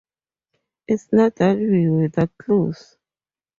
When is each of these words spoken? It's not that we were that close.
It's 0.87 1.09
not 1.13 1.35
that 1.35 1.57
we 1.57 1.87
were 1.87 2.07
that 2.07 2.31
close. 2.39 2.97